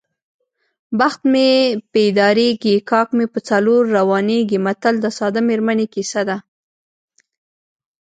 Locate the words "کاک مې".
2.89-3.25